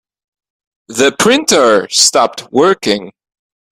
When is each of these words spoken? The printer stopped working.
The 0.87 1.15
printer 1.19 1.87
stopped 1.89 2.51
working. 2.51 3.11